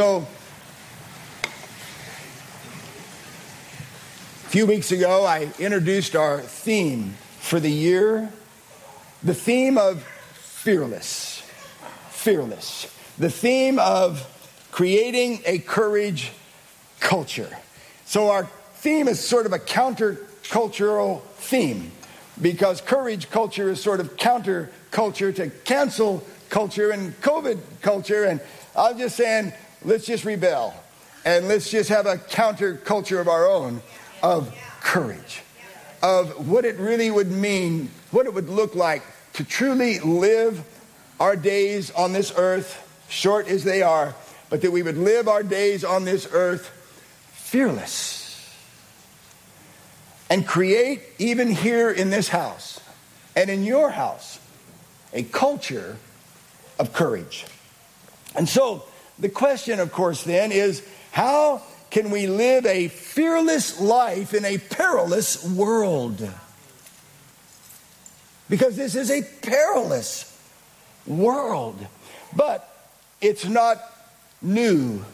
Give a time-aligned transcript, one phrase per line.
[0.00, 0.26] So,
[4.46, 8.32] a few weeks ago, I introduced our theme for the year
[9.22, 11.42] the theme of fearless.
[12.08, 12.90] Fearless.
[13.18, 14.26] The theme of
[14.72, 16.32] creating a courage
[17.00, 17.58] culture.
[18.06, 18.46] So, our
[18.76, 21.92] theme is sort of a countercultural theme
[22.40, 28.24] because courage culture is sort of counter culture to cancel culture and COVID culture.
[28.24, 28.40] And
[28.74, 29.52] I'm just saying,
[29.84, 30.74] let's just rebel
[31.24, 33.82] and let's just have a counterculture of our own
[34.22, 35.42] of courage,
[36.02, 39.02] of what it really would mean, what it would look like
[39.34, 40.64] to truly live
[41.18, 44.14] our days on this earth, short as they are,
[44.48, 46.68] but that we would live our days on this earth
[47.32, 48.20] fearless
[50.30, 52.80] and create, even here in this house
[53.34, 54.38] and in your house,
[55.12, 55.96] a culture
[56.78, 57.44] of courage.
[58.36, 58.84] And so,
[59.20, 64.58] the question, of course, then is how can we live a fearless life in a
[64.58, 66.28] perilous world?
[68.48, 70.26] Because this is a perilous
[71.06, 71.86] world.
[72.34, 72.66] But
[73.20, 73.80] it's not
[74.40, 75.04] new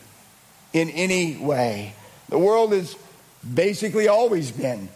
[0.73, 1.95] in any way.
[2.29, 2.97] The world has
[3.55, 4.89] basically always been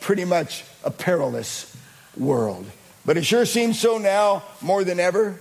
[0.00, 1.76] pretty much a perilous
[2.16, 2.66] world.
[3.04, 5.40] But it sure seems so now more than ever.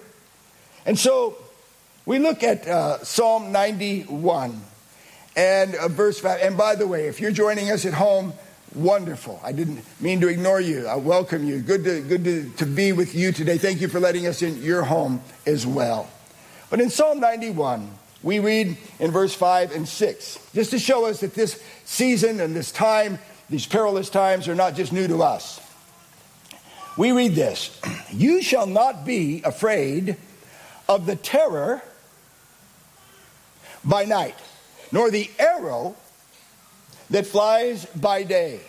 [0.86, 1.38] And so
[2.08, 4.62] we look at uh, Psalm 91
[5.36, 6.40] and uh, verse 5.
[6.42, 8.32] And by the way, if you're joining us at home,
[8.74, 9.42] wonderful.
[9.44, 10.88] I didn't mean to ignore you.
[10.88, 11.60] I welcome you.
[11.60, 13.58] Good to, good to, to be with you today.
[13.58, 16.10] Thank you for letting us in your home as well.
[16.70, 17.92] But in Psalm 91,
[18.24, 22.56] we read in verse 5 and 6, just to show us that this season and
[22.56, 23.20] this time,
[23.50, 25.60] these perilous times, are not just new to us.
[26.98, 27.82] We read this
[28.14, 30.16] You shall not be afraid
[30.88, 31.82] of the terror
[33.84, 34.36] by night,
[34.92, 35.96] nor the arrow
[37.10, 38.60] that flies by day,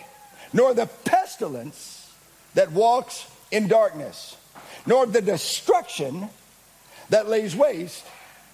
[0.53, 2.11] nor the pestilence
[2.53, 4.37] that walks in darkness,
[4.85, 6.29] nor the destruction
[7.09, 8.05] that lays waste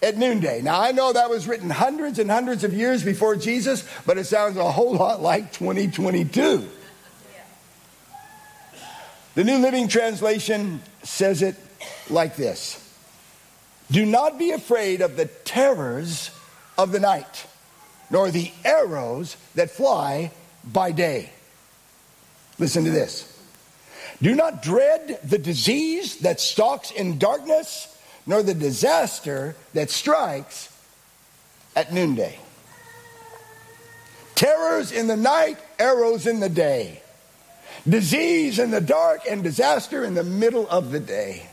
[0.02, 0.62] at noonday.
[0.62, 4.26] Now, I know that was written hundreds and hundreds of years before Jesus, but it
[4.26, 6.68] sounds a whole lot like 2022.
[9.36, 11.56] The New Living Translation says it
[12.10, 12.82] like this
[13.92, 16.32] Do not be afraid of the terrors
[16.78, 17.48] of the night,
[18.10, 20.32] nor the arrows that fly
[20.64, 21.30] by day.
[22.58, 23.32] Listen to this.
[24.22, 27.88] Do not dread the disease that stalks in darkness,
[28.26, 30.72] nor the disaster that strikes
[31.76, 32.40] at noonday.
[34.36, 37.02] Terrors in the night, arrows in the day.
[37.88, 41.48] Disease in the dark, and disaster in the middle of the day.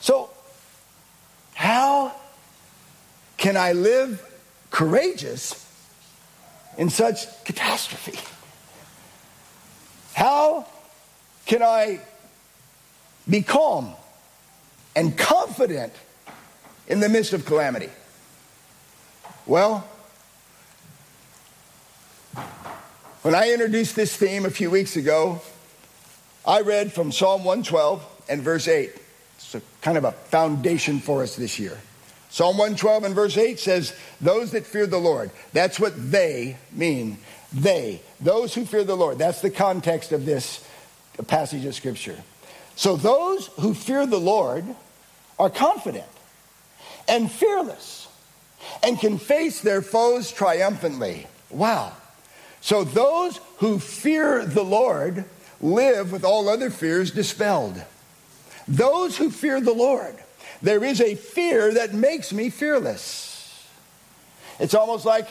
[0.00, 0.30] So,
[1.54, 2.14] how
[3.36, 4.22] can I live
[4.70, 5.66] courageous
[6.78, 8.18] in such catastrophe?
[10.14, 10.66] How
[11.46, 12.00] can I
[13.28, 13.92] be calm
[14.94, 15.92] and confident
[16.88, 17.90] in the midst of calamity?
[19.46, 19.86] Well,
[23.22, 25.40] when I introduced this theme a few weeks ago,
[26.46, 28.92] I read from Psalm 112 and verse 8.
[29.36, 31.78] It's a kind of a foundation for us this year.
[32.36, 35.30] Psalm 112 and verse 8 says, Those that fear the Lord.
[35.54, 37.16] That's what they mean.
[37.50, 38.02] They.
[38.20, 39.16] Those who fear the Lord.
[39.16, 40.62] That's the context of this
[41.28, 42.22] passage of Scripture.
[42.74, 44.66] So those who fear the Lord
[45.38, 46.04] are confident
[47.08, 48.06] and fearless
[48.82, 51.28] and can face their foes triumphantly.
[51.48, 51.94] Wow.
[52.60, 55.24] So those who fear the Lord
[55.62, 57.82] live with all other fears dispelled.
[58.68, 60.16] Those who fear the Lord
[60.66, 63.66] there is a fear that makes me fearless.
[64.58, 65.28] It's almost like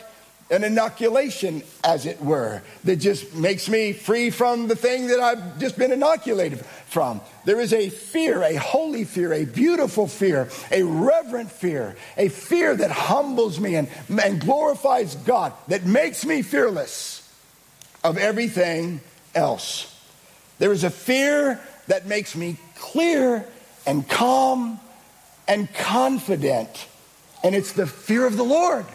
[0.49, 5.59] an inoculation, as it were, that just makes me free from the thing that I've
[5.59, 7.19] just been inoculated from.
[7.43, 12.73] There is a fear, a holy fear, a beautiful fear, a reverent fear, a fear
[12.73, 17.29] that humbles me and, and glorifies God, that makes me fearless
[18.05, 19.01] of everything
[19.33, 19.99] else.
[20.59, 23.45] There is a fear that makes me clear
[23.85, 24.79] and calm
[25.47, 26.87] and confident.
[27.43, 28.85] And it's the fear of the Lord,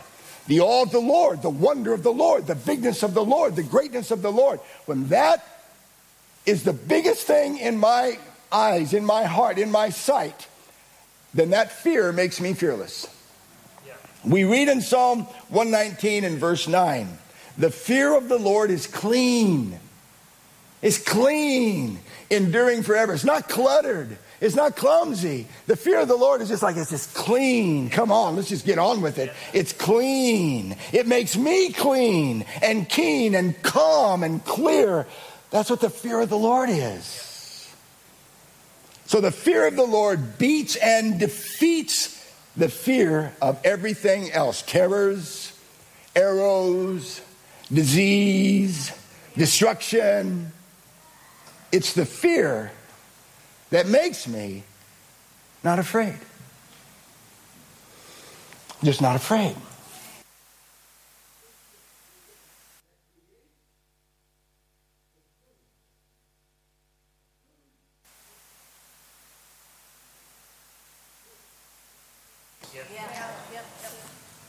[0.46, 3.56] the awe of the Lord, the wonder of the Lord, the bigness of the Lord,
[3.56, 4.60] the greatness of the Lord.
[4.86, 5.46] When that
[6.46, 8.18] is the biggest thing in my
[8.50, 10.48] eyes, in my heart, in my sight,
[11.32, 13.06] then that fear makes me fearless.
[14.24, 17.18] We read in Psalm 119 and verse 9
[17.56, 19.78] the fear of the Lord is clean.
[20.82, 22.00] It's clean,
[22.30, 23.12] enduring forever.
[23.12, 24.16] It's not cluttered.
[24.40, 25.46] It's not clumsy.
[25.66, 27.90] The fear of the Lord is just like, it's just clean.
[27.90, 29.30] Come on, let's just get on with it.
[29.52, 30.76] It's clean.
[30.92, 35.06] It makes me clean and keen and calm and clear.
[35.50, 37.70] That's what the fear of the Lord is.
[39.04, 42.16] So the fear of the Lord beats and defeats
[42.56, 45.52] the fear of everything else terrors,
[46.16, 47.20] arrows,
[47.70, 48.92] disease,
[49.36, 50.52] destruction.
[51.72, 52.72] It's the fear
[53.70, 54.64] that makes me
[55.62, 56.18] not afraid.
[58.82, 59.54] Just not afraid.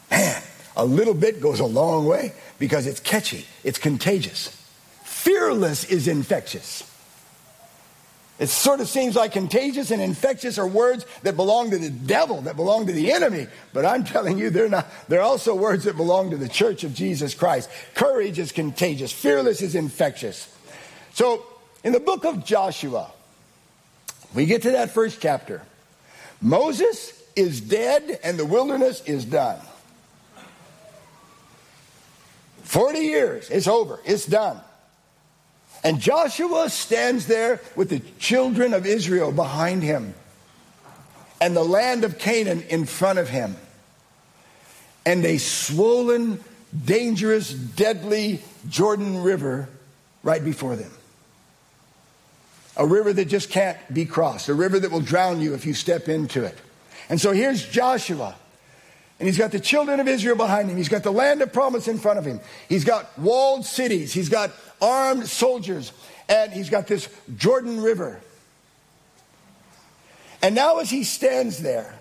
[0.09, 0.41] Man,
[0.75, 4.57] a little bit goes a long way because it's catchy, it's contagious.
[5.03, 6.90] Fearless is infectious.
[8.41, 12.41] It sort of seems like contagious and infectious are words that belong to the devil,
[12.41, 13.45] that belong to the enemy.
[13.71, 14.87] But I'm telling you, they're not.
[15.07, 17.69] They're also words that belong to the church of Jesus Christ.
[17.93, 19.11] Courage is contagious.
[19.11, 20.51] Fearless is infectious.
[21.13, 21.45] So
[21.83, 23.11] in the book of Joshua,
[24.33, 25.61] we get to that first chapter.
[26.41, 29.59] Moses is dead and the wilderness is done.
[32.63, 34.59] 40 years, it's over, it's done.
[35.83, 40.13] And Joshua stands there with the children of Israel behind him
[41.39, 43.55] and the land of Canaan in front of him.
[45.05, 46.43] And a swollen,
[46.85, 49.67] dangerous, deadly Jordan River
[50.21, 50.91] right before them.
[52.77, 55.73] A river that just can't be crossed, a river that will drown you if you
[55.73, 56.57] step into it.
[57.09, 58.35] And so here's Joshua.
[59.19, 60.77] And he's got the children of Israel behind him.
[60.77, 62.39] He's got the land of promise in front of him.
[62.69, 64.13] He's got walled cities.
[64.13, 64.51] He's got
[64.81, 65.91] armed soldiers,
[66.27, 67.07] and he's got this
[67.37, 68.19] Jordan River.
[70.41, 71.93] And now, as he stands there,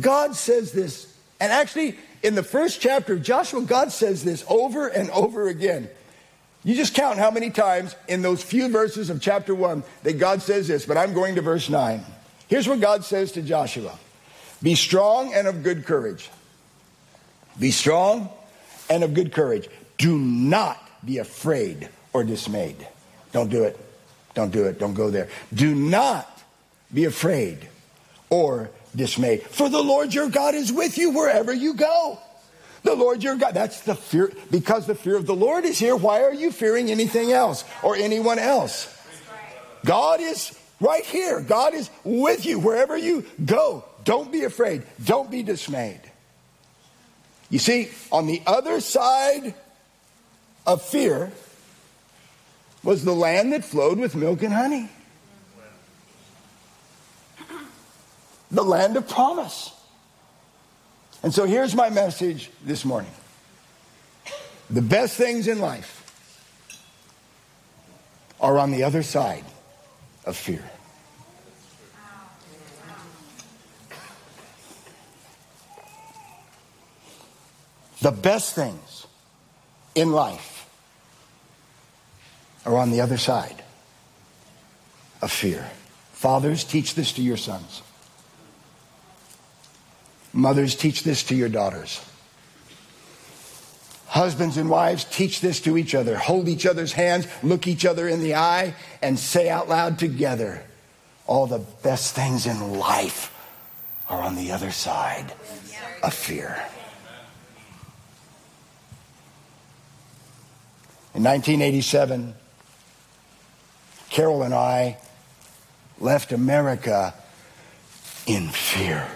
[0.00, 4.88] God says this, and actually, in the first chapter of Joshua, God says this over
[4.88, 5.88] and over again.
[6.64, 10.42] You just count how many times in those few verses of chapter 1 that God
[10.42, 12.04] says this, but I'm going to verse 9.
[12.48, 13.96] Here's what God says to Joshua
[14.62, 16.28] Be strong and of good courage.
[17.58, 18.30] Be strong
[18.90, 19.68] and of good courage.
[19.96, 22.86] Do not be afraid or dismayed.
[23.32, 23.78] Don't do it.
[24.34, 24.78] Don't do it.
[24.78, 25.28] Don't go there.
[25.52, 26.28] Do not
[26.92, 27.68] be afraid
[28.30, 29.42] or dismayed.
[29.42, 32.18] For the Lord your God is with you wherever you go.
[32.82, 33.54] The Lord your God.
[33.54, 34.32] That's the fear.
[34.50, 37.96] Because the fear of the Lord is here, why are you fearing anything else or
[37.96, 38.94] anyone else?
[39.84, 41.40] God is right here.
[41.40, 43.84] God is with you wherever you go.
[44.04, 44.82] Don't be afraid.
[45.04, 46.00] Don't be dismayed.
[47.50, 49.54] You see, on the other side
[50.68, 51.32] of fear
[52.84, 54.90] was the land that flowed with milk and honey.
[58.50, 59.72] The land of promise.
[61.22, 63.10] And so here's my message this morning.
[64.68, 65.94] The best things in life
[68.38, 69.44] are on the other side
[70.26, 70.62] of fear.
[78.02, 79.06] The best things
[79.94, 80.57] in life
[82.68, 83.64] are on the other side
[85.22, 85.70] of fear.
[86.12, 87.80] Fathers, teach this to your sons.
[90.34, 92.04] Mothers, teach this to your daughters.
[94.06, 96.16] Husbands and wives, teach this to each other.
[96.18, 100.62] Hold each other's hands, look each other in the eye, and say out loud together
[101.26, 103.34] all the best things in life
[104.10, 105.32] are on the other side
[106.02, 106.62] of fear.
[111.14, 112.34] In 1987,
[114.10, 114.98] Carol and I
[116.00, 117.14] left America
[118.26, 119.08] in fear.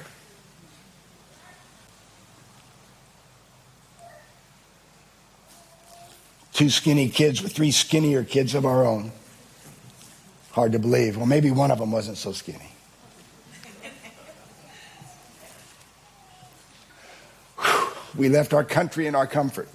[6.52, 9.10] Two skinny kids with three skinnier kids of our own.
[10.52, 11.16] Hard to believe.
[11.16, 12.68] Well, maybe one of them wasn't so skinny.
[18.14, 19.68] We left our country and our comfort.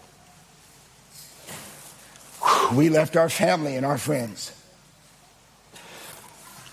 [2.73, 4.51] We left our family and our friends.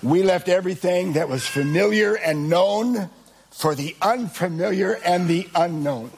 [0.04, 3.08] We left everything that was familiar and known
[3.50, 6.10] for the unfamiliar and the unknown.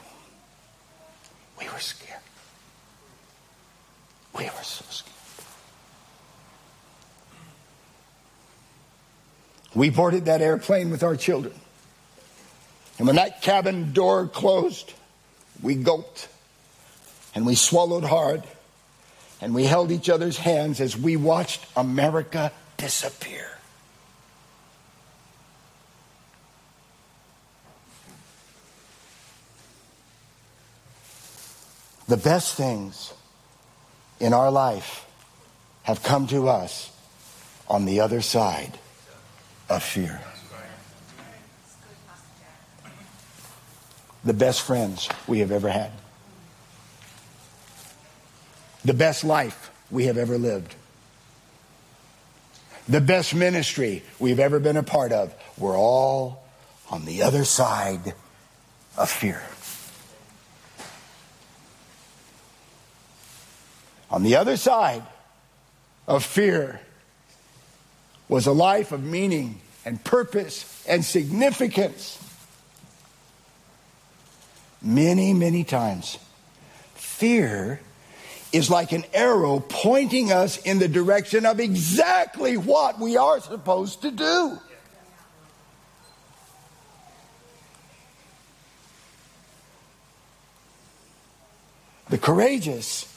[1.57, 2.19] We were scared.
[4.37, 5.15] We were so scared.
[9.73, 11.53] We boarded that airplane with our children.
[12.97, 14.91] And when that cabin door closed,
[15.61, 16.27] we gulped
[17.33, 18.43] and we swallowed hard
[19.39, 23.56] and we held each other's hands as we watched America disappear.
[32.07, 33.13] The best things
[34.19, 35.05] in our life
[35.83, 36.91] have come to us
[37.67, 38.79] on the other side
[39.69, 40.21] of fear.
[44.23, 45.91] The best friends we have ever had.
[48.83, 50.75] The best life we have ever lived.
[52.87, 55.33] The best ministry we've ever been a part of.
[55.57, 56.45] We're all
[56.89, 58.13] on the other side
[58.97, 59.41] of fear.
[64.09, 65.03] On the other side
[66.07, 66.79] of fear
[68.29, 72.23] was a life of meaning and purpose and significance.
[74.81, 76.17] Many, many times,
[76.95, 77.81] fear
[78.53, 84.03] is like an arrow pointing us in the direction of exactly what we are supposed
[84.03, 84.57] to do.
[92.09, 93.16] The courageous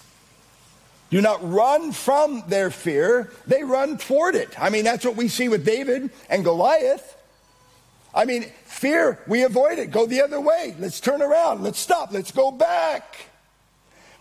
[1.11, 4.61] do not run from their fear, they run toward it.
[4.61, 7.17] I mean, that's what we see with David and Goliath.
[8.15, 9.91] I mean, fear, we avoid it.
[9.91, 10.75] Go the other way.
[10.79, 11.63] Let's turn around.
[11.63, 12.13] Let's stop.
[12.13, 13.27] Let's go back.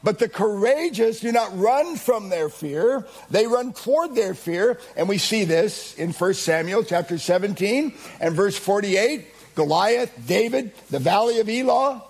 [0.04, 3.06] But the courageous do not run from their fear.
[3.30, 4.80] They run toward their fear.
[4.96, 9.28] And we see this in 1 Samuel chapter 17 and verse 48.
[9.56, 12.04] Goliath, David, the valley of Elah.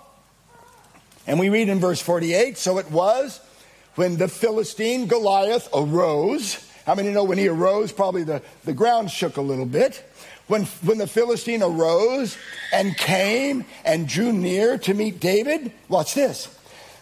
[1.25, 3.39] And we read in verse 48, so it was
[3.95, 9.11] when the Philistine Goliath arose, how many know when he arose, probably the, the ground
[9.11, 10.03] shook a little bit.
[10.47, 12.37] When, when the Philistine arose
[12.73, 16.47] and came and drew near to meet David, watch this,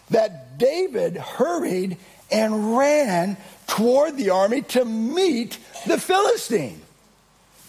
[0.10, 1.98] that David hurried
[2.30, 6.82] and ran toward the army to meet the Philistine.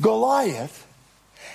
[0.00, 0.87] Goliath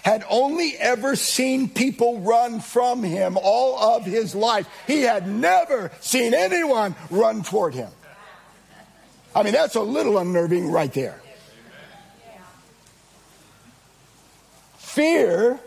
[0.04, 4.68] had only ever seen people run from him all of his life.
[4.86, 7.90] He had never seen anyone run toward him.
[9.36, 11.20] I mean, that's a little unnerving right there.
[14.78, 15.60] Fear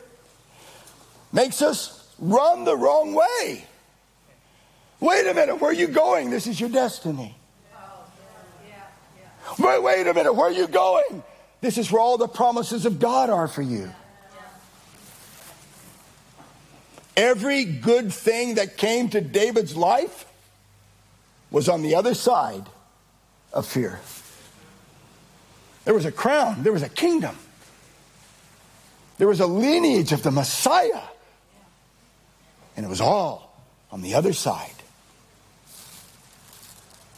[1.32, 3.64] makes us run the wrong way.
[5.00, 6.30] Wait a minute, where are you going?
[6.30, 7.34] This is your destiny.
[9.58, 11.22] Wait, wait a minute, where are you going?
[11.60, 13.90] This is where all the promises of God are for you.
[17.16, 20.26] Every good thing that came to David's life
[21.50, 22.66] was on the other side
[23.52, 24.00] of fear.
[25.84, 27.36] There was a crown, there was a kingdom,
[29.18, 31.02] there was a lineage of the Messiah.
[32.76, 34.74] And it was all on the other side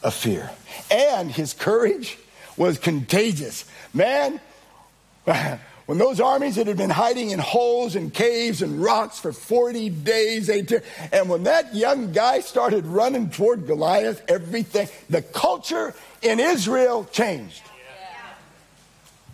[0.03, 0.51] of fear.
[0.91, 2.17] And his courage
[2.57, 3.65] was contagious.
[3.93, 4.41] Man,
[5.89, 9.89] when those armies that had been hiding in holes and caves and rocks for 40
[9.89, 10.81] days, they t-
[11.13, 17.63] and when that young guy started running toward Goliath, everything, the culture in Israel changed.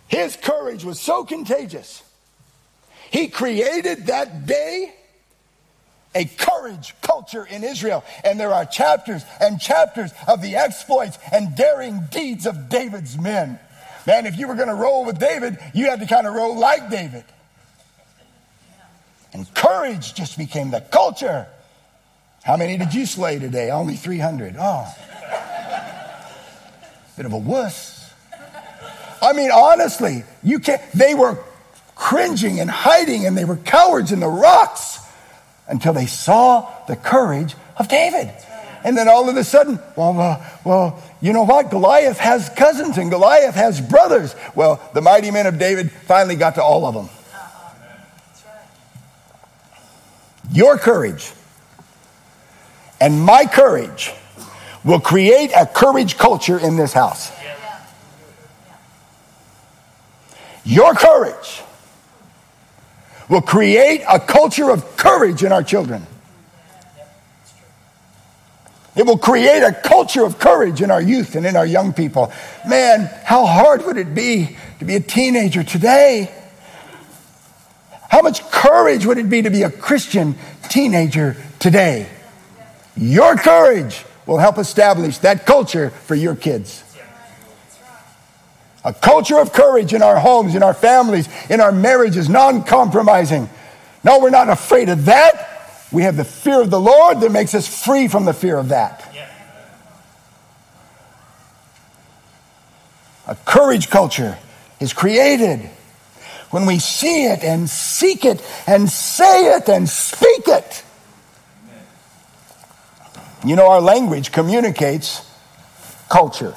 [0.07, 2.01] His courage was so contagious.
[3.11, 4.93] He created that day
[6.15, 8.05] a courage culture in Israel.
[8.23, 13.59] And there are chapters and chapters of the exploits and daring deeds of David's men.
[14.07, 16.57] Man, if you were going to roll with David, you had to kind of roll
[16.57, 17.23] like David.
[19.33, 21.47] And courage just became the culture.
[22.43, 23.71] How many did you slay today?
[23.71, 24.55] Only 300.
[24.57, 24.95] Oh.
[27.17, 28.13] Bit of a wuss.
[29.21, 31.39] I mean, honestly, you can't, they were
[31.95, 34.99] cringing and hiding and they were cowards in the rocks
[35.67, 38.31] until they saw the courage of David.
[38.85, 41.71] And then all of a sudden, well, uh, well, you know what?
[41.71, 44.35] Goliath has cousins and Goliath has brothers.
[44.53, 47.09] Well, the mighty men of David finally got to all of them.
[50.51, 51.31] Your courage
[53.01, 54.13] and my courage
[54.83, 57.31] will create a courage culture in this house.
[60.63, 61.63] Your courage
[63.29, 66.05] will create a culture of courage in our children.
[68.95, 72.31] It will create a culture of courage in our youth and in our young people.
[72.67, 76.33] Man, how hard would it be to be a teenager today?
[78.09, 80.35] How much courage would it be to be a Christian
[80.69, 82.07] teenager today?
[82.95, 86.83] Your courage will help establish that culture for your kids.
[88.85, 93.49] A culture of courage in our homes, in our families, in our marriages, non compromising.
[94.03, 95.54] No, we're not afraid of that.
[95.91, 98.69] We have the fear of the Lord that makes us free from the fear of
[98.69, 99.13] that.
[103.27, 104.37] A courage culture
[104.79, 105.69] is created
[106.51, 110.83] when we see it and seek it and say it and speak it.
[113.43, 115.29] You know, our language communicates
[116.09, 116.55] culture.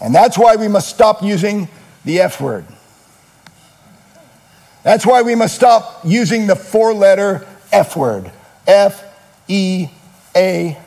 [0.00, 1.68] And that's why we must stop using
[2.04, 2.64] the F word.
[4.84, 8.30] That's why we must stop using the four letter F word
[8.66, 9.04] F
[9.48, 9.88] E
[10.36, 10.78] A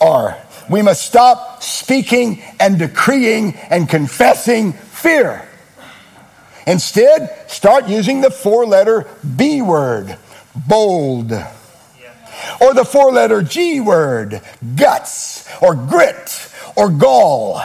[0.00, 0.36] R.
[0.68, 5.46] We must stop speaking and decreeing and confessing fear.
[6.66, 10.16] Instead, start using the four letter B word,
[10.54, 11.32] bold.
[12.60, 14.40] Or the four letter G word,
[14.76, 17.60] guts, or grit, or gall.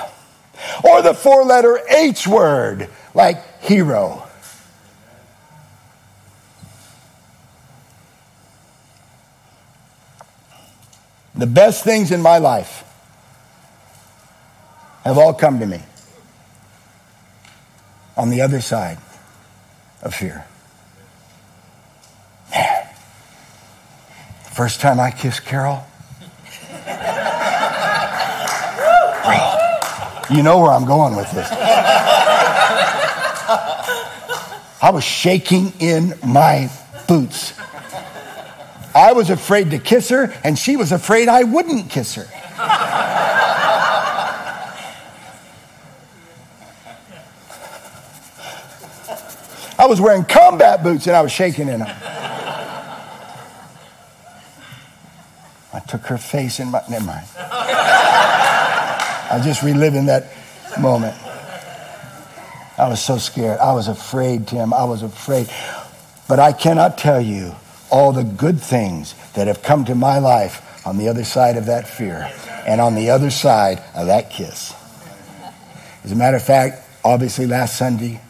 [0.84, 4.25] Or the four letter H word, like hero.
[11.38, 12.84] The best things in my life
[15.04, 15.82] have all come to me
[18.16, 18.98] on the other side
[20.02, 20.46] of fear.
[22.52, 22.88] Man,
[24.54, 25.84] first time I kissed Carol,
[30.36, 31.50] you know where I'm going with this.
[34.82, 36.70] I was shaking in my
[37.08, 37.54] boots.
[38.96, 42.26] I was afraid to kiss her, and she was afraid I wouldn't kiss her.
[49.78, 51.90] I was wearing combat boots and I was shaking in them.
[55.74, 56.82] I took her face in my.
[56.90, 57.28] Never mind.
[57.38, 60.32] I just reliving that
[60.80, 61.14] moment.
[62.78, 63.60] I was so scared.
[63.60, 64.74] I was afraid, Tim.
[64.74, 65.50] I was afraid.
[66.30, 67.54] But I cannot tell you
[67.90, 71.66] all the good things that have come to my life on the other side of
[71.66, 72.32] that fear
[72.66, 74.74] and on the other side of that kiss.
[76.04, 78.22] As a matter of fact, obviously last Sunday,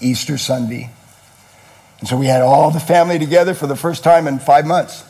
[0.00, 0.90] Easter Sunday.
[2.00, 5.04] And so we had all the family together for the first time in five months.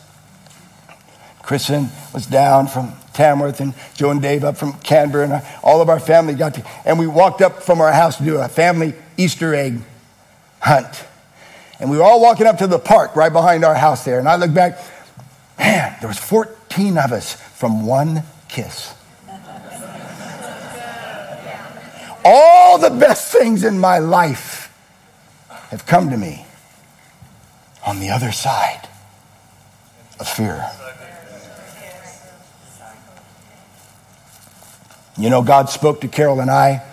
[1.43, 5.89] Kristen was down from Tamworth and Joe and Dave up from Canberra, and all of
[5.89, 6.65] our family got to.
[6.85, 9.81] And we walked up from our house to do a family Easter egg
[10.59, 11.03] hunt.
[11.79, 14.19] And we were all walking up to the park right behind our house there.
[14.19, 14.79] And I looked back,
[15.57, 18.93] man, there was 14 of us from one kiss.
[22.25, 24.75] all the best things in my life
[25.69, 26.45] have come to me
[27.85, 28.87] on the other side
[30.19, 30.69] of fear.
[35.17, 36.83] You know, God spoke to Carol and I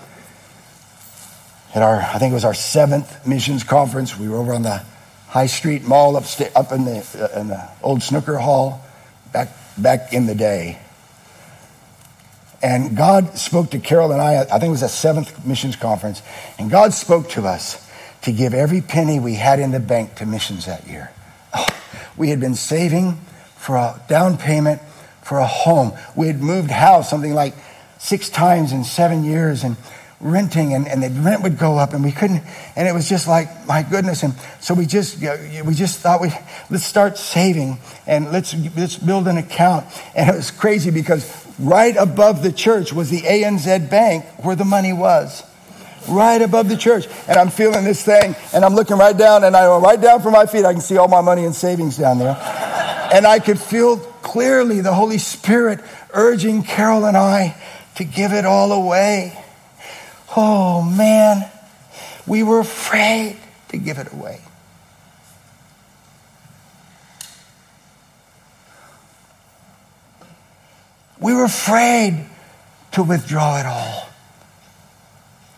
[1.77, 4.19] at our, I think it was our seventh missions conference.
[4.19, 4.83] We were over on the
[5.29, 8.83] High Street Mall up, up in, the, uh, in the old snooker hall
[9.31, 10.79] back, back in the day.
[12.63, 16.23] And God spoke to Carol and I, I think it was a seventh missions conference,
[16.59, 17.87] and God spoke to us
[18.23, 21.13] to give every penny we had in the bank to missions that year.
[21.55, 21.67] Oh,
[22.17, 23.21] we had been saving
[23.57, 24.81] for a down payment
[25.23, 25.93] for a home.
[26.17, 27.55] We had moved house something like
[27.99, 29.77] six times in seven years and
[30.21, 32.43] renting and, and the rent would go up and we couldn't
[32.75, 36.33] and it was just like my goodness and so we just we just thought we
[36.71, 41.97] let's start saving and let's let's build an account and it was crazy because right
[41.97, 45.43] above the church was the ANZ bank where the money was
[46.09, 47.07] right above the church.
[47.29, 50.33] And I'm feeling this thing, and I'm looking right down, and I right down from
[50.33, 52.37] my feet, I can see all my money and savings down there.
[53.13, 55.81] and I could feel clearly the Holy Spirit
[56.13, 57.57] urging Carol and I
[57.97, 59.39] to give it all away.
[60.35, 61.49] Oh man,
[62.27, 64.41] we were afraid to give it away.
[71.21, 72.27] We were afraid
[72.93, 74.09] to withdraw it all.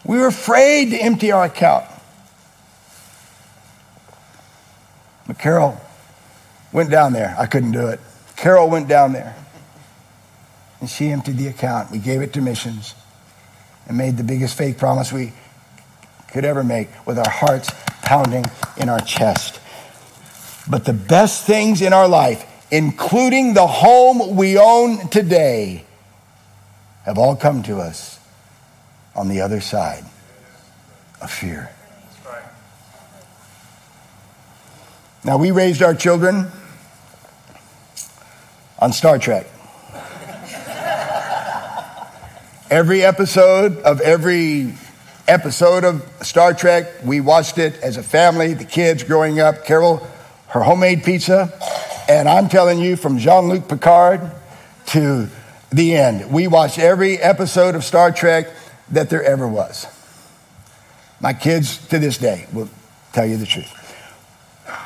[0.04, 1.84] We were afraid to empty our account.
[5.26, 5.78] But Carol
[6.72, 7.34] went down there.
[7.38, 8.00] I couldn't do it.
[8.36, 9.36] Carol went down there.
[10.80, 11.90] And she emptied the account.
[11.90, 12.94] We gave it to missions
[13.88, 15.32] and made the biggest faith promise we
[16.30, 17.70] could ever make with our hearts
[18.02, 18.44] pounding
[18.76, 19.60] in our chest.
[20.70, 25.84] But the best things in our life, including the home we own today,
[27.04, 28.20] have all come to us
[29.16, 30.04] on the other side
[31.22, 31.70] of fear.
[35.24, 36.46] Now, we raised our children
[38.78, 39.46] on Star Trek.
[42.70, 44.74] Every episode of every
[45.26, 49.64] episode of Star Trek, we watched it as a family, the kids growing up.
[49.64, 50.06] Carol,
[50.48, 51.52] her homemade pizza.
[52.08, 54.20] And I'm telling you, from Jean Luc Picard
[54.86, 55.28] to
[55.70, 58.48] the end, we watched every episode of Star Trek
[58.90, 59.86] that there ever was.
[61.20, 62.68] My kids to this day will
[63.12, 63.74] tell you the truth.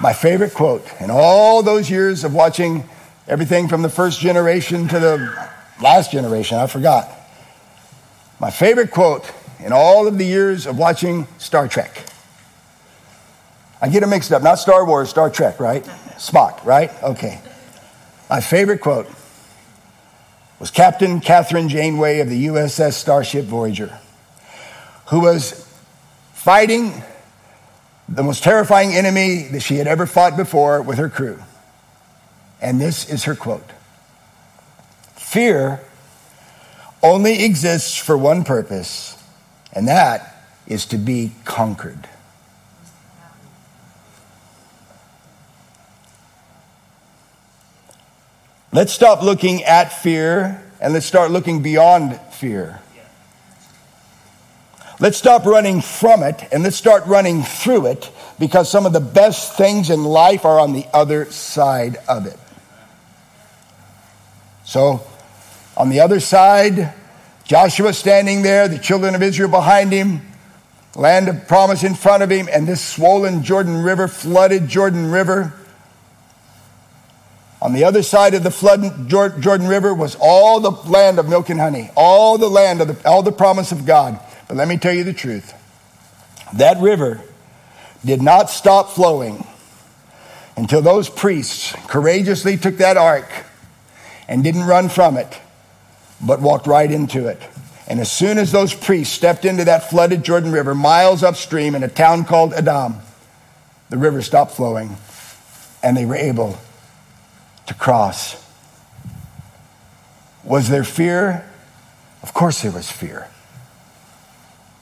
[0.01, 2.88] My favorite quote in all those years of watching
[3.29, 7.22] everything from the first generation to the last generation, I forgot.
[8.43, 12.05] My favorite quote in all of the years of watching Star Trek.
[13.81, 15.85] I get it mixed up, not Star Wars, Star Trek, right?
[16.17, 16.91] Spock, right?
[17.05, 17.41] Okay.
[18.29, 19.07] My favorite quote
[20.59, 23.97] was Captain Kathryn Janeway of the USS Starship Voyager,
[25.07, 25.65] who was
[26.33, 27.01] fighting
[28.09, 31.41] the most terrifying enemy that she had ever fought before with her crew.
[32.61, 33.71] And this is her quote
[35.15, 35.81] Fear
[37.03, 39.17] only exists for one purpose,
[39.73, 40.37] and that
[40.67, 42.09] is to be conquered.
[48.73, 52.81] Let's stop looking at fear and let's start looking beyond fear.
[54.99, 59.01] Let's stop running from it and let's start running through it because some of the
[59.01, 62.38] best things in life are on the other side of it.
[64.65, 65.05] So,
[65.77, 66.93] on the other side,
[67.45, 70.21] Joshua standing there, the children of Israel behind him,
[70.95, 75.53] land of promise in front of him, and this swollen Jordan River, flooded Jordan River.
[77.63, 81.49] On the other side of the flood Jordan River was all the land of milk
[81.49, 84.19] and honey, all the land of the, all the promise of God.
[84.49, 85.55] But let me tell you the truth.
[86.55, 87.23] That river
[88.05, 89.47] did not stop flowing
[90.57, 93.31] until those priests courageously took that ark
[94.29, 95.41] and didn't run from it,
[96.23, 97.41] but walked right into it.
[97.89, 101.83] And as soon as those priests stepped into that flooded Jordan River, miles upstream in
[101.83, 102.97] a town called Adam,
[103.91, 104.97] the river stopped flowing
[105.83, 106.59] and they were able
[107.67, 108.43] to cross.
[110.45, 111.49] Was there fear?
[112.23, 113.29] Of course, there was fear.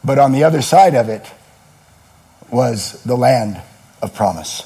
[0.04, 1.30] But on the other side of it
[2.50, 3.60] was the land
[4.02, 4.62] of promise.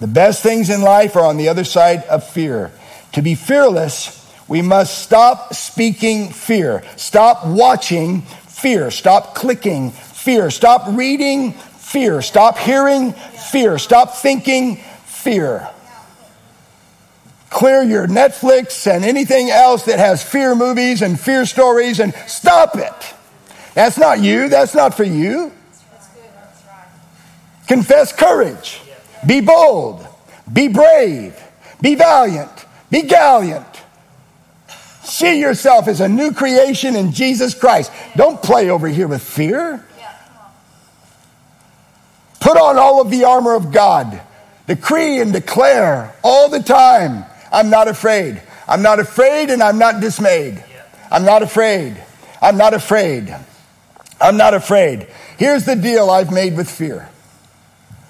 [0.00, 2.72] The best things in life are on the other side of fear.
[3.12, 4.17] To be fearless,
[4.48, 12.58] we must stop speaking fear, stop watching fear, stop clicking fear, stop reading fear, stop
[12.58, 15.68] hearing fear, stop thinking fear.
[17.50, 22.76] Clear your Netflix and anything else that has fear movies and fear stories and stop
[22.76, 23.14] it.
[23.74, 25.52] That's not you, that's not for you.
[27.66, 28.80] Confess courage.
[29.26, 30.06] Be bold.
[30.50, 31.38] Be brave.
[31.80, 32.50] Be valiant.
[32.90, 33.67] Be gallant.
[35.18, 37.90] See yourself as a new creation in Jesus Christ.
[38.14, 39.84] Don't play over here with fear.
[42.38, 44.22] Put on all of the armor of God.
[44.68, 48.40] Decree and declare all the time I'm not afraid.
[48.68, 50.62] I'm not afraid and I'm not dismayed.
[51.10, 52.00] I'm not afraid.
[52.40, 53.34] I'm not afraid.
[54.20, 55.08] I'm not afraid.
[55.36, 57.08] Here's the deal I've made with fear.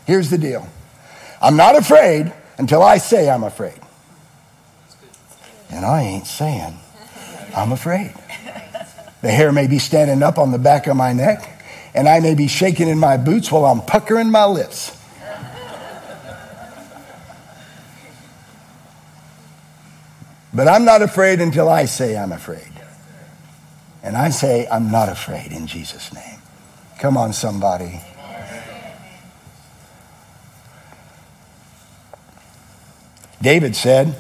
[0.07, 0.69] Here's the deal
[1.41, 3.81] I'm not afraid until I say I'm afraid.
[5.71, 6.77] And I ain't saying
[7.59, 8.15] I'm afraid.
[9.21, 11.61] The hair may be standing up on the back of my neck,
[11.93, 14.97] and I may be shaking in my boots while I'm puckering my lips.
[20.55, 22.73] But I'm not afraid until I say I'm afraid.
[24.03, 26.39] And I say, I'm not afraid in Jesus' name.
[26.99, 28.01] Come on, somebody.
[33.43, 34.17] David said,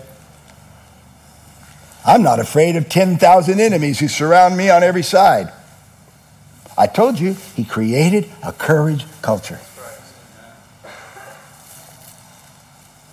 [2.08, 5.52] I'm not afraid of 10,000 enemies who surround me on every side.
[6.78, 9.60] I told you, he created a courage culture.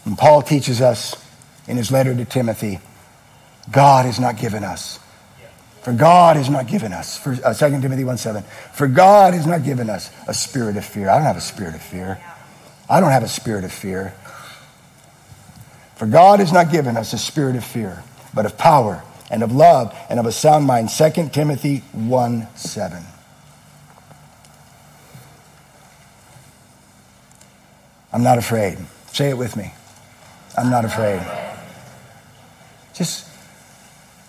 [0.05, 1.13] And Paul teaches us
[1.67, 2.79] in his letter to Timothy
[3.69, 4.99] God has not given us.
[5.81, 9.45] For God has not given us, for, uh, 2 Timothy 1 7, for God has
[9.45, 11.09] not given us a spirit of fear.
[11.09, 12.17] I don't have a spirit of fear.
[12.89, 14.13] I don't have a spirit of fear.
[15.95, 18.03] For God has not given us a spirit of fear,
[18.35, 20.89] but of power and of love and of a sound mind.
[20.89, 23.03] 2 Timothy 1 7.
[28.13, 28.77] I'm not afraid.
[29.11, 29.73] Say it with me.
[30.57, 31.21] I'm not afraid.
[32.93, 33.27] Just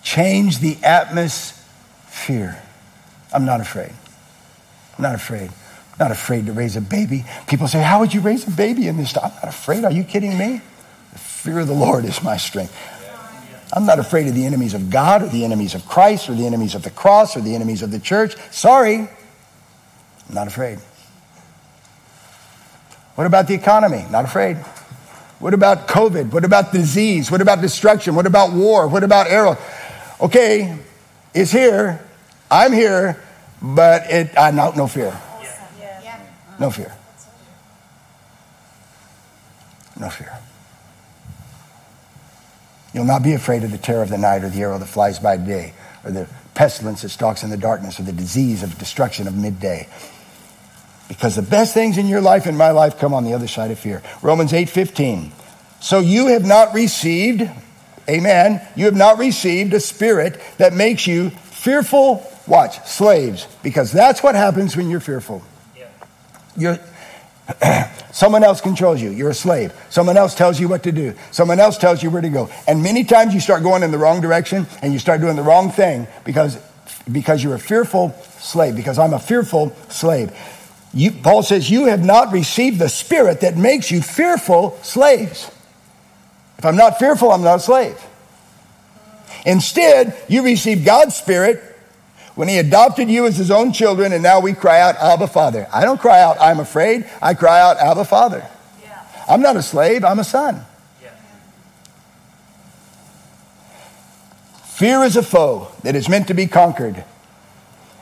[0.03, 2.61] change the atmosphere.
[3.33, 3.93] I'm not afraid.
[4.97, 5.49] I'm not afraid.
[5.49, 7.23] I'm not afraid to raise a baby.
[7.47, 9.15] People say, How would you raise a baby in this?
[9.17, 9.85] I'm not afraid.
[9.85, 10.61] Are you kidding me?
[11.13, 12.75] The fear of the Lord is my strength.
[13.73, 16.45] I'm not afraid of the enemies of God or the enemies of Christ or the
[16.45, 18.35] enemies of the cross or the enemies of the church.
[18.51, 18.95] Sorry.
[18.99, 19.09] I'm
[20.35, 20.79] not afraid.
[23.15, 24.05] What about the economy?
[24.11, 24.57] Not afraid.
[25.39, 26.31] What about COVID?
[26.31, 27.29] What about disease?
[27.29, 28.15] What about destruction?
[28.15, 28.87] What about war?
[28.87, 29.57] What about arrows?
[30.21, 30.77] okay,
[31.33, 32.03] it's here.
[32.49, 33.21] I'm here.
[33.61, 35.19] but it, uh, no, no fear.
[36.59, 36.95] No fear.
[39.99, 40.39] No fear.
[42.97, 45.19] You'll not be afraid of the terror of the night or the arrow that flies
[45.19, 49.27] by day or the pestilence that stalks in the darkness or the disease of destruction
[49.27, 49.87] of midday.
[51.07, 53.69] Because the best things in your life and my life come on the other side
[53.69, 54.01] of fear.
[54.23, 55.31] Romans 8:15.
[55.79, 57.47] So you have not received,
[58.09, 64.23] amen, you have not received a spirit that makes you fearful, watch, slaves, because that's
[64.23, 65.43] what happens when you're fearful.
[66.55, 66.79] You're
[68.11, 69.11] Someone else controls you.
[69.11, 69.73] You're a slave.
[69.89, 71.13] Someone else tells you what to do.
[71.31, 72.49] Someone else tells you where to go.
[72.67, 75.43] And many times you start going in the wrong direction and you start doing the
[75.43, 76.57] wrong thing because,
[77.11, 80.35] because you're a fearful slave, because I'm a fearful slave.
[80.93, 85.51] You, Paul says, You have not received the spirit that makes you fearful slaves.
[86.57, 88.01] If I'm not fearful, I'm not a slave.
[89.45, 91.66] Instead, you receive God's spirit
[92.37, 95.67] when he adopted you as his own children, and now we cry out, Abba, Father.
[95.73, 97.09] I don't cry out, I'm afraid.
[97.19, 98.47] I cry out, Abba, Father.
[98.83, 99.03] Yeah.
[99.27, 100.63] I'm not a slave, I'm a son.
[101.01, 101.09] Yeah.
[104.65, 107.03] Fear is a foe that is meant to be conquered.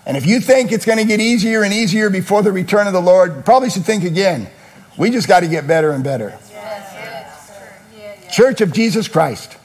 [0.05, 2.93] And if you think it's going to get easier and easier before the return of
[2.93, 4.49] the Lord, you probably should think again.
[4.97, 6.37] We just got to get better and better.
[6.51, 8.35] Yes.
[8.35, 9.55] Church of Jesus Christ.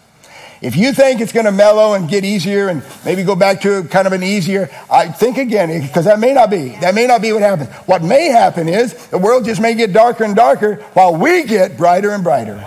[0.62, 3.84] If you think it's going to mellow and get easier and maybe go back to
[3.84, 6.76] kind of an easier, I think again, because that may not be.
[6.80, 7.70] That may not be what happens.
[7.86, 11.78] What may happen is the world just may get darker and darker while we get
[11.78, 12.58] brighter and brighter.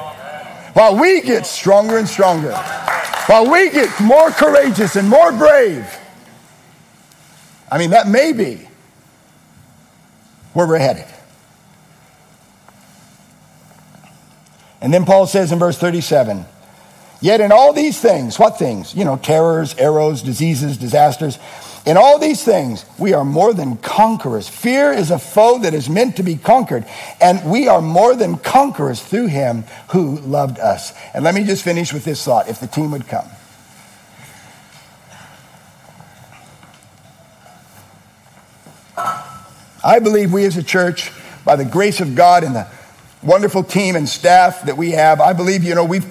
[0.73, 2.53] While we get stronger and stronger.
[3.27, 5.88] While we get more courageous and more brave.
[7.71, 8.67] I mean, that may be
[10.53, 11.06] where we're headed.
[14.82, 16.45] And then Paul says in verse 37
[17.23, 18.93] Yet in all these things, what things?
[18.93, 21.39] You know, terrors, arrows, diseases, disasters.
[21.86, 24.49] In all these things, we are more than conquerors.
[24.49, 26.86] Fear is a foe that is meant to be conquered,
[27.21, 30.91] and we are more than conquerors through him who loved us.
[31.13, 33.29] And let me just finish with this thought if the team would come.
[39.81, 41.09] I believe we as a church,
[41.45, 42.67] by the grace of God and the
[43.21, 46.05] wonderful team and staff that we have, I believe, you know, we've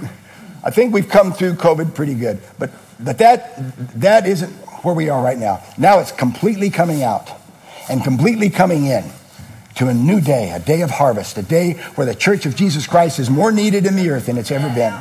[0.65, 2.71] I think we've come through COVID pretty good, but,
[3.01, 3.55] but that,
[4.01, 4.51] that isn't
[4.85, 5.63] where we are right now.
[5.77, 7.29] Now it's completely coming out
[7.89, 9.05] and completely coming in
[9.77, 12.87] to a new day, a day of harvest, a day where the church of Jesus
[12.87, 14.95] Christ is more needed in the earth than it's ever been.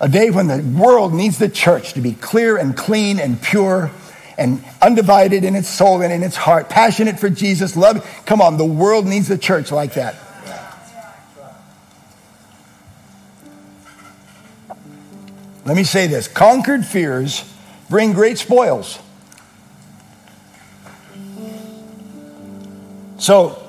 [0.00, 3.90] A day when the world needs the church to be clear and clean and pure
[4.38, 8.22] and undivided in its soul and in its heart, passionate for Jesus, love.
[8.24, 10.16] Come on, the world needs the church like that.
[15.64, 17.44] Let me say this conquered fears
[17.88, 18.98] bring great spoils.
[23.18, 23.62] So,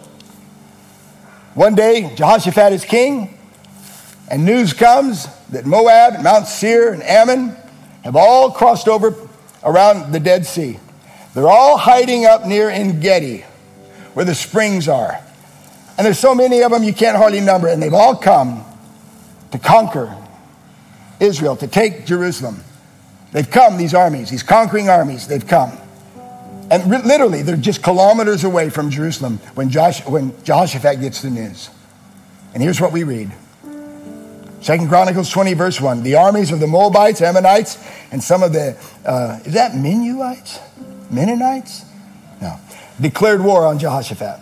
[1.54, 3.38] one day, Jehoshaphat is king,
[4.30, 7.58] and news comes that Moab and Mount Seir and Ammon
[8.04, 9.14] have all crossed over
[9.62, 10.80] around the Dead Sea.
[11.34, 13.44] They're all hiding up near En Gedi,
[14.14, 15.20] where the springs are.
[15.98, 18.64] And there's so many of them you can't hardly number, and they've all come
[19.52, 20.16] to conquer
[21.22, 22.64] Israel, to take Jerusalem.
[23.32, 25.78] They've come, these armies, these conquering armies, they've come.
[26.70, 31.30] And re- literally, they're just kilometers away from Jerusalem when, Josh, when Jehoshaphat gets the
[31.30, 31.70] news.
[32.54, 33.32] And here's what we read
[34.62, 36.04] Second Chronicles 20, verse 1.
[36.04, 37.78] The armies of the Moabites, Ammonites,
[38.12, 40.60] and some of the, uh, is that Menuites?
[41.10, 41.86] Mennonites?
[42.42, 42.60] No.
[43.00, 44.40] Declared war on Jehoshaphat.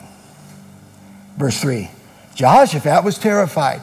[1.37, 1.89] Verse 3.
[2.35, 3.81] Jehoshaphat was terrified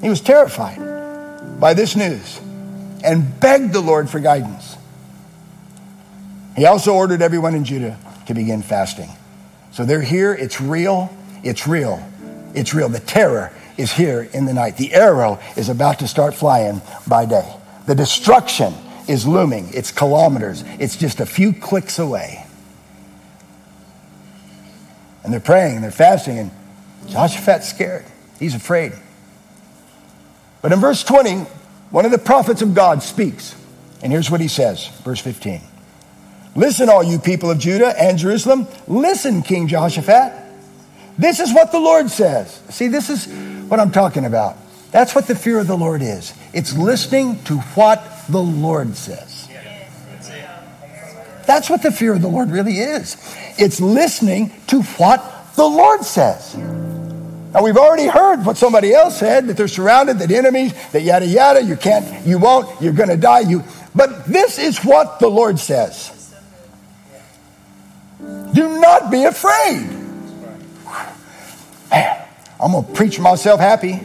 [0.00, 0.78] He was terrified
[1.60, 2.40] by this news
[3.04, 4.76] and begged the Lord for guidance.
[6.56, 9.08] He also ordered everyone in Judah to begin fasting.
[9.72, 12.02] So they're here, it's real, it's real,
[12.54, 12.88] it's real.
[12.88, 14.76] The terror is here in the night.
[14.76, 17.54] The arrow is about to start flying by day.
[17.86, 18.74] The destruction
[19.08, 22.44] is looming, it's kilometers, it's just a few clicks away.
[25.24, 26.50] And they're praying, and they're fasting, and
[27.08, 28.04] Jehoshaphat's scared.
[28.38, 28.92] He's afraid.
[30.62, 31.40] But in verse 20,
[31.90, 33.54] one of the prophets of God speaks.
[34.02, 35.60] And here's what he says, verse 15.
[36.56, 38.66] Listen, all you people of Judah and Jerusalem.
[38.88, 40.32] Listen, King Jehoshaphat.
[41.16, 42.60] This is what the Lord says.
[42.70, 43.26] See, this is
[43.68, 44.56] what I'm talking about.
[44.90, 46.34] That's what the fear of the Lord is.
[46.52, 49.48] It's listening to what the Lord says.
[51.46, 53.16] That's what the fear of the Lord really is.
[53.58, 56.56] It's listening to what the Lord says.
[57.52, 61.26] Now we've already heard what somebody else said that they're surrounded, that enemies, that yada
[61.26, 63.40] yada, you can't, you won't, you're going to die.
[63.40, 66.32] You, But this is what the Lord says
[68.20, 69.88] Do not be afraid.
[71.90, 72.26] Man,
[72.60, 74.00] I'm going to preach myself happy.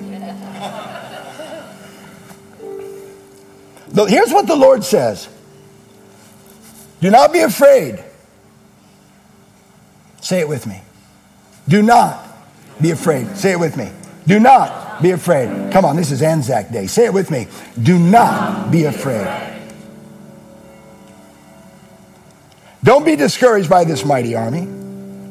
[4.08, 5.30] Here's what the Lord says
[7.00, 8.04] Do not be afraid.
[10.22, 10.82] Say it with me.
[11.68, 12.25] Do not
[12.82, 13.36] be afraid.
[13.38, 13.92] Say it with me.
[14.28, 15.72] Do not be afraid.
[15.72, 16.88] Come on, this is Anzac Day.
[16.88, 17.48] Say it with me.
[17.82, 19.54] Do not be afraid.
[22.84, 24.68] Don't be discouraged by this mighty army,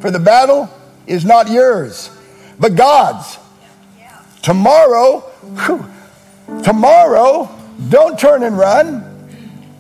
[0.01, 0.69] for the battle
[1.07, 2.11] is not yours,
[2.59, 3.39] but God's.
[4.43, 5.21] Tomorrow,
[5.65, 5.85] whew,
[6.65, 7.49] tomorrow,
[7.89, 9.11] don't turn and run.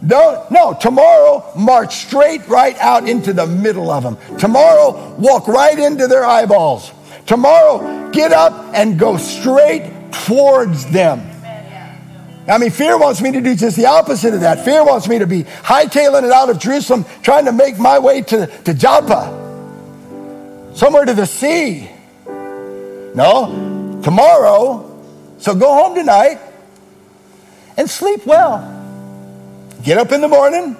[0.06, 4.18] Don't, no, tomorrow, march straight right out into the middle of them.
[4.38, 6.92] Tomorrow, walk right into their eyeballs.
[7.26, 9.90] Tomorrow, get up and go straight
[10.26, 11.30] towards them.
[12.46, 14.64] I mean, fear wants me to do just the opposite of that.
[14.64, 18.20] Fear wants me to be hightailing it out of Jerusalem, trying to make my way
[18.20, 21.88] to, to Joppa, somewhere to the sea.
[23.14, 24.90] No, tomorrow,
[25.38, 26.38] so go home tonight
[27.78, 28.70] and sleep well.
[29.82, 30.76] Get up in the morning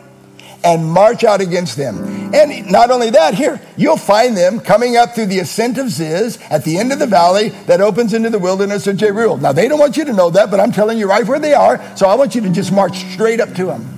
[0.63, 2.14] and march out against them.
[2.35, 6.37] And not only that, here, you'll find them coming up through the ascent of Ziz
[6.51, 9.41] at the end of the valley that opens into the wilderness of Jeruel.
[9.41, 11.55] Now, they don't want you to know that, but I'm telling you right where they
[11.55, 13.89] are, so I want you to just march straight up to them.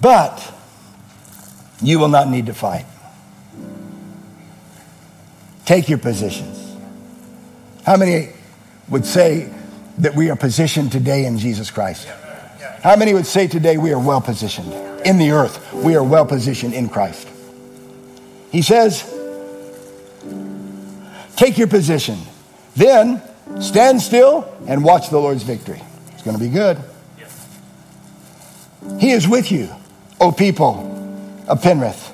[0.00, 0.54] But
[1.82, 2.86] you will not need to fight.
[5.64, 6.76] Take your positions.
[7.84, 8.28] How many
[8.88, 9.52] would say
[9.98, 12.06] that we are positioned today in Jesus Christ?
[12.82, 15.72] How many would say today we are well positioned in the earth?
[15.72, 17.28] We are well positioned in Christ.
[18.50, 19.10] He says,
[21.36, 22.18] Take your position.
[22.76, 23.20] Then
[23.60, 25.82] stand still and watch the Lord's victory.
[26.12, 26.78] It's going to be good.
[28.98, 29.68] He is with you,
[30.20, 30.90] O people
[31.48, 32.12] of Penrith.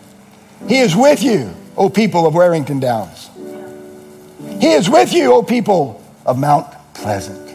[0.68, 3.30] He is with you, O people of Werrington Downs.
[4.60, 7.48] He is with you, O people of Mount Pleasant.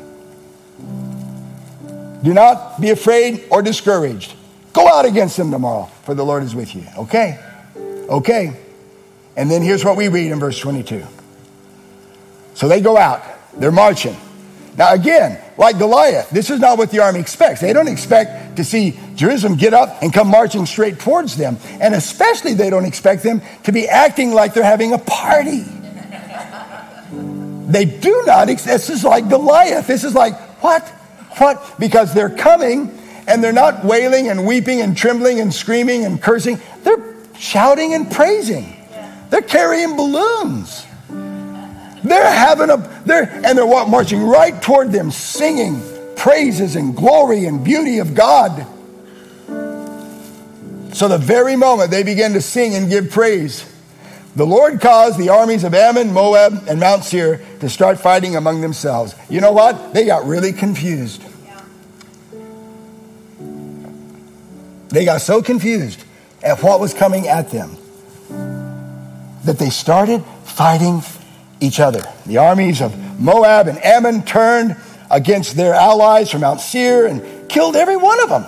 [2.24, 4.34] Do not be afraid or discouraged.
[4.76, 6.84] Go out against them tomorrow, for the Lord is with you.
[6.98, 7.40] Okay?
[8.10, 8.60] Okay.
[9.38, 11.02] And then here's what we read in verse 22.
[12.56, 14.18] So they go out, they're marching.
[14.78, 17.62] Now, again, like Goliath, this is not what the army expects.
[17.62, 21.58] They don't expect to see Jerusalem get up and come marching straight towards them.
[21.80, 25.64] And especially, they don't expect them to be acting like they're having a party.
[27.72, 28.48] They do not.
[28.48, 29.88] This is like Goliath.
[29.88, 30.86] This is like, what?
[31.38, 31.80] What?
[31.80, 32.92] Because they're coming
[33.28, 36.60] and they're not wailing and weeping and trembling and screaming and cursing.
[36.84, 38.76] They're shouting and praising.
[39.30, 40.86] They're carrying balloons.
[42.04, 45.82] They're having a, they're, and they're marching right toward them, singing
[46.16, 48.68] praises and glory and beauty of God.
[50.94, 53.70] So the very moment they begin to sing and give praise,
[54.36, 58.62] the Lord caused the armies of Ammon, Moab, and Mount Seir to start fighting among
[58.62, 59.16] themselves.
[59.30, 59.94] You know what?
[59.94, 61.24] They got really confused.
[64.96, 66.02] They got so confused
[66.42, 67.76] at what was coming at them
[69.44, 71.02] that they started fighting
[71.60, 72.02] each other.
[72.26, 74.78] The armies of Moab and Ammon turned
[75.12, 78.46] against their allies from Mount Seir and killed every one of them.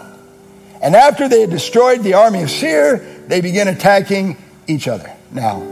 [0.81, 5.11] And after they had destroyed the army of Seir, they began attacking each other.
[5.33, 5.67] Now,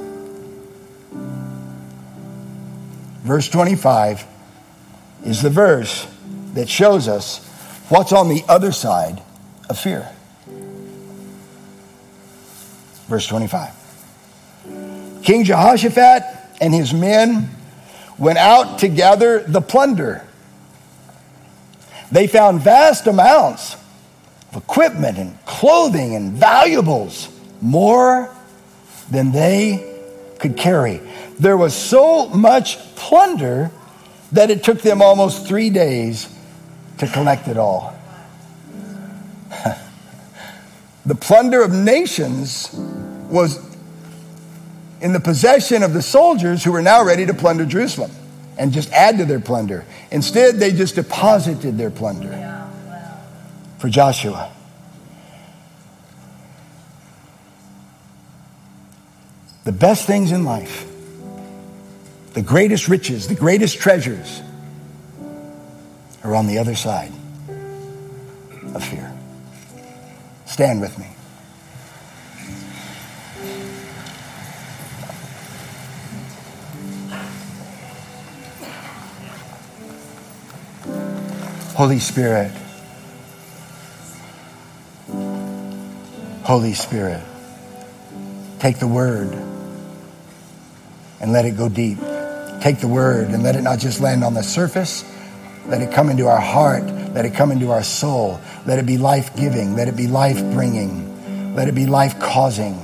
[3.24, 4.26] verse 25
[5.24, 6.06] is the verse
[6.54, 7.48] that shows us
[7.88, 9.22] what's on the other side
[9.70, 10.12] of fear.
[13.08, 13.72] Verse 25.
[15.24, 16.24] King Jehoshaphat
[16.62, 17.50] and his men
[18.18, 20.26] went out to gather the plunder.
[22.12, 23.76] They found vast amounts
[24.52, 27.30] of equipment and clothing and valuables,
[27.62, 28.34] more
[29.10, 30.00] than they
[30.40, 31.02] could carry.
[31.40, 33.72] There was so much plunder
[34.32, 36.30] that it took them almost three days
[37.00, 37.95] to collect it all.
[41.06, 42.70] The plunder of nations
[43.30, 43.60] was
[45.02, 48.12] in the possession of the soldiers who were now ready to plunder Jerusalem
[48.58, 49.86] and just add to their plunder.
[50.12, 52.68] Instead, they just deposited their plunder
[53.78, 54.52] for Joshua.
[59.66, 60.92] The best things in life
[62.34, 64.42] the greatest riches, the greatest treasures
[66.22, 67.14] are on the other side
[68.74, 69.16] of fear.
[70.56, 71.08] Stand with me.
[81.76, 82.54] Holy Spirit,
[86.44, 87.22] Holy Spirit,
[88.60, 89.34] take the word
[91.20, 91.98] and let it go deep.
[92.62, 95.04] Take the word and let it not just land on the surface,
[95.68, 98.42] let it come into our heart let it come into our soul.
[98.66, 99.78] Let it be life giving.
[99.78, 101.56] Let it be life bringing.
[101.56, 102.78] Let it be life causing.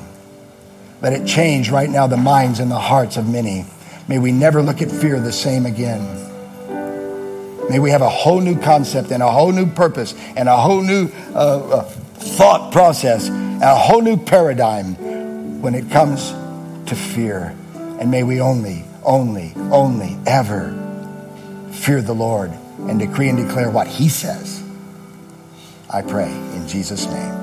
[1.01, 3.65] Let it change right now the minds and the hearts of many.
[4.07, 5.99] May we never look at fear the same again.
[7.69, 10.81] May we have a whole new concept and a whole new purpose and a whole
[10.81, 16.31] new uh, uh, thought process and a whole new paradigm when it comes
[16.89, 17.53] to fear.
[17.99, 20.71] And may we only, only, only ever
[21.73, 22.53] fear the Lord
[22.89, 24.63] and decree and declare what He says.
[25.89, 27.40] I pray in Jesus' name.